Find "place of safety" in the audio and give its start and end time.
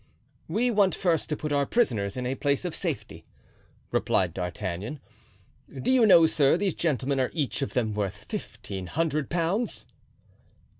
2.33-3.23